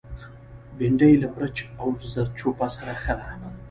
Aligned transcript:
بېنډۍ 0.77 1.13
له 1.21 1.27
مرچ 1.35 1.57
او 1.79 1.87
زردچوبه 2.11 2.67
سره 2.77 2.93
ښه 3.01 3.13
ده 3.19 3.29